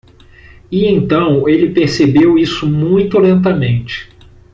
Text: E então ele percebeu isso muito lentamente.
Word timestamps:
E 0.71 0.87
então 0.89 1.47
ele 1.47 1.71
percebeu 1.75 2.35
isso 2.35 2.65
muito 2.65 3.19
lentamente. 3.19 4.09